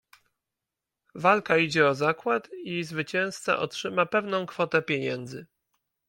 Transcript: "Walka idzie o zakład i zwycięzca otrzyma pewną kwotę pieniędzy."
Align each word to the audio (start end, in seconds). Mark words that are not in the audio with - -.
"Walka 1.15 1.57
idzie 1.57 1.87
o 1.87 1.95
zakład 1.95 2.49
i 2.63 2.83
zwycięzca 2.83 3.59
otrzyma 3.59 4.05
pewną 4.05 4.45
kwotę 4.45 4.81
pieniędzy." 4.81 5.45